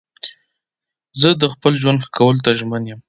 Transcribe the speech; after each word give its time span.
زه 1.19 1.29
د 1.41 1.43
خپل 1.53 1.73
ژوند 1.81 1.99
ښه 2.05 2.09
کولو 2.17 2.39
ته 2.45 2.51
ژمن 2.59 2.83
یم. 2.89 2.99